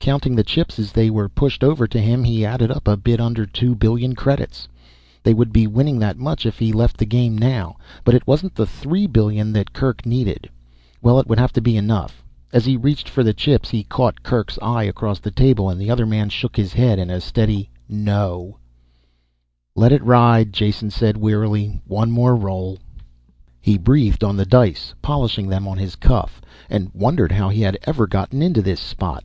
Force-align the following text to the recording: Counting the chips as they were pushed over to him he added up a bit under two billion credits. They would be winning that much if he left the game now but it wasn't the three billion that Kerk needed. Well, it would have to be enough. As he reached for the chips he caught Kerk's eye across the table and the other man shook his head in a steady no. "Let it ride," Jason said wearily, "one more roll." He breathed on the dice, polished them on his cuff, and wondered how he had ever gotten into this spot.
Counting 0.00 0.34
the 0.34 0.44
chips 0.44 0.78
as 0.80 0.90
they 0.92 1.08
were 1.10 1.28
pushed 1.28 1.62
over 1.64 1.86
to 1.86 1.98
him 1.98 2.24
he 2.24 2.44
added 2.44 2.70
up 2.72 2.88
a 2.88 2.96
bit 2.96 3.20
under 3.20 3.46
two 3.46 3.74
billion 3.74 4.14
credits. 4.16 4.66
They 5.22 5.32
would 5.32 5.52
be 5.52 5.68
winning 5.68 5.98
that 6.00 6.18
much 6.18 6.44
if 6.44 6.58
he 6.58 6.72
left 6.72 6.98
the 6.98 7.06
game 7.06 7.38
now 7.38 7.76
but 8.04 8.14
it 8.14 8.26
wasn't 8.26 8.54
the 8.54 8.66
three 8.66 9.06
billion 9.06 9.52
that 9.52 9.72
Kerk 9.72 10.04
needed. 10.04 10.50
Well, 11.00 11.20
it 11.20 11.28
would 11.28 11.38
have 11.38 11.52
to 11.52 11.62
be 11.62 11.76
enough. 11.76 12.22
As 12.52 12.64
he 12.66 12.76
reached 12.76 13.08
for 13.08 13.22
the 13.22 13.32
chips 13.32 13.70
he 13.70 13.84
caught 13.84 14.24
Kerk's 14.24 14.58
eye 14.60 14.82
across 14.82 15.20
the 15.20 15.30
table 15.30 15.70
and 15.70 15.80
the 15.80 15.88
other 15.88 16.04
man 16.04 16.28
shook 16.28 16.56
his 16.56 16.74
head 16.74 16.98
in 16.98 17.08
a 17.08 17.20
steady 17.20 17.70
no. 17.88 18.58
"Let 19.76 19.92
it 19.92 20.02
ride," 20.04 20.52
Jason 20.52 20.90
said 20.90 21.16
wearily, 21.16 21.80
"one 21.86 22.10
more 22.10 22.34
roll." 22.36 22.76
He 23.60 23.78
breathed 23.78 24.24
on 24.24 24.36
the 24.36 24.44
dice, 24.44 24.92
polished 25.00 25.36
them 25.48 25.66
on 25.68 25.78
his 25.78 25.94
cuff, 25.96 26.42
and 26.68 26.90
wondered 26.92 27.32
how 27.32 27.48
he 27.48 27.62
had 27.62 27.78
ever 27.84 28.06
gotten 28.06 28.42
into 28.42 28.60
this 28.60 28.80
spot. 28.80 29.24